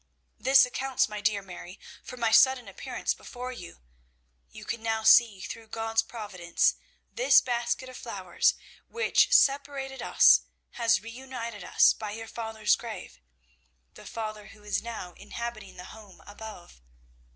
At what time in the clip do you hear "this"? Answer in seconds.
0.39-0.65, 7.13-7.39